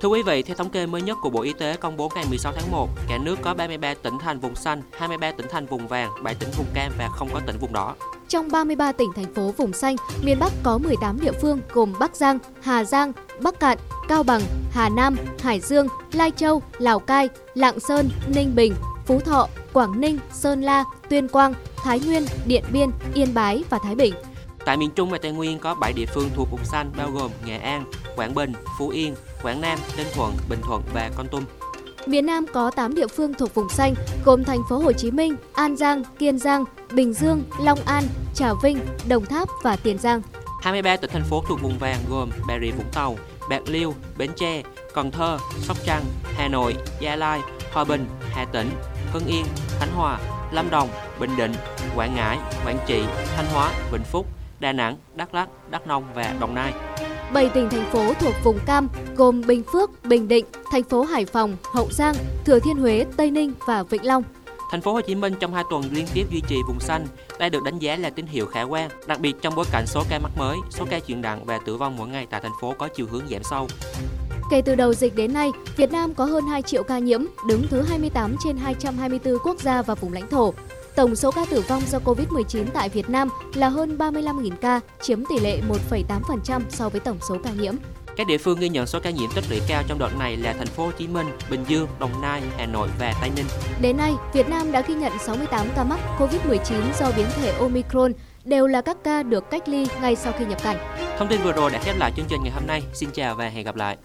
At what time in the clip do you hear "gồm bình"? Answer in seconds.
59.16-59.62